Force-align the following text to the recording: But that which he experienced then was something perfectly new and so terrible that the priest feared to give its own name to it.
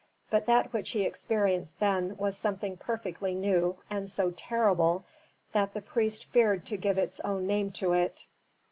But 0.31 0.47
that 0.47 0.73
which 0.73 0.89
he 0.93 1.03
experienced 1.03 1.73
then 1.79 2.17
was 2.17 2.35
something 2.35 2.75
perfectly 2.75 3.35
new 3.35 3.77
and 3.87 4.09
so 4.09 4.31
terrible 4.31 5.05
that 5.51 5.73
the 5.73 5.81
priest 5.83 6.25
feared 6.25 6.65
to 6.65 6.77
give 6.77 6.97
its 6.97 7.19
own 7.19 7.45
name 7.45 7.69
to 7.73 7.93
it. 7.93 8.25